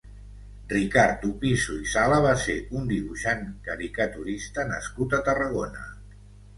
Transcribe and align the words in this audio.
Ricard 0.71 1.25
Opisso 1.29 1.75
i 1.83 1.91
Sala 1.91 2.19
va 2.25 2.33
ser 2.47 2.57
un 2.81 2.89
dibuixant, 2.95 3.47
caricaturista 3.71 4.69
nascut 4.75 5.19
a 5.21 5.25
Tarragona. 5.33 5.91